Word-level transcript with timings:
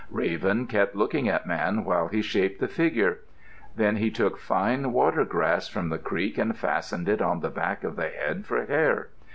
Raven 0.09 0.65
kept 0.65 0.95
looking 0.95 1.29
at 1.29 1.45
Man 1.45 1.83
while 1.83 2.07
he 2.07 2.23
shaped 2.23 2.59
the 2.59 2.67
figure. 2.67 3.19
Then 3.75 3.97
he 3.97 4.09
took 4.09 4.39
fine 4.39 4.91
water 4.93 5.23
grass 5.23 5.67
from 5.67 5.89
the 5.89 5.99
creek 5.99 6.39
and 6.39 6.57
fastened 6.57 7.07
it 7.07 7.21
on 7.21 7.41
the 7.41 7.51
back 7.51 7.83
of 7.83 7.97
the 7.97 8.09
head 8.09 8.47
for 8.47 8.65
hair. 8.65 9.09